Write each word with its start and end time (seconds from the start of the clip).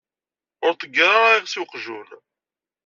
Ur 0.65 0.73
ṭeggir 0.79 1.09
ara 1.19 1.37
iɣes 1.37 1.53
i 1.55 1.59
weqjun. 1.61 2.09